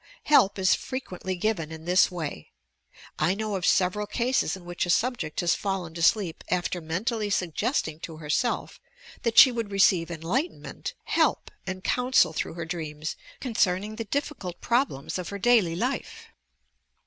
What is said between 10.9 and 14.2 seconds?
help and counsel through her dreams concerning the